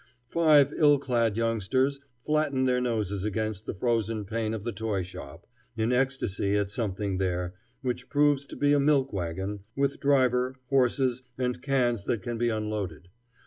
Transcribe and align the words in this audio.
Five 0.31 0.73
ill 0.75 0.97
clad 0.97 1.37
youngsters 1.37 1.99
flatten 2.25 2.63
their 2.65 2.81
noses 2.81 3.23
against 3.23 3.67
the 3.67 3.75
frozen 3.75 4.25
pane 4.25 4.51
of 4.55 4.63
the 4.63 4.71
toy 4.71 5.03
shop, 5.03 5.45
in 5.77 5.91
ecstasy 5.93 6.55
at 6.55 6.71
something 6.71 7.19
there, 7.19 7.53
which 7.83 8.09
proves 8.09 8.47
to 8.47 8.55
be 8.55 8.73
a 8.73 8.79
milk 8.79 9.13
wagon, 9.13 9.59
with 9.75 9.99
driver, 9.99 10.55
horses, 10.69 11.21
and 11.37 11.61
cans 11.61 12.05
that 12.05 12.23
can 12.23 12.39
be 12.39 12.49
unloaded. 12.49 13.09